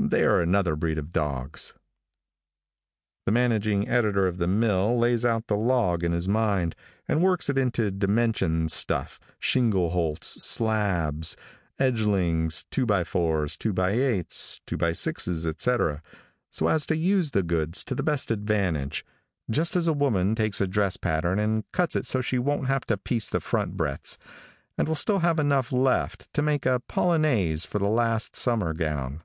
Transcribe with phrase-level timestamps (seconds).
[0.00, 1.72] They are another breed of dogs.
[3.24, 3.28] [Illustration:
[3.86, 6.74] 0027] The managing editor of the mill lays out the log in his mind,
[7.06, 11.36] and works it into dimension stuff, shingle holts, slabs,
[11.78, 16.02] edgings, two by fours, two by eights, two by sixes, etc.,
[16.50, 19.06] so as to use the goods to the best advantage,
[19.48, 22.84] just as a woman takes a dress pattern and cuts it so she won't have
[22.86, 24.18] to piece the front breadths,
[24.76, 29.22] and will still have enough left to make a polonaise for the last summer gown.